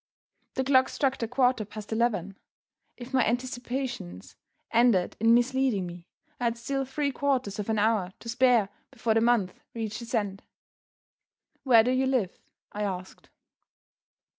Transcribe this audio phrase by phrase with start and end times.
[0.55, 2.35] The clock struck the quarter past eleven.
[2.97, 4.35] If my anticipations
[4.71, 6.07] ended in misleading me,
[6.39, 10.15] I had still three quarters of an hour to spare before the month reached its
[10.15, 10.41] end.
[11.61, 12.35] "Where do you live?"
[12.71, 13.29] I asked.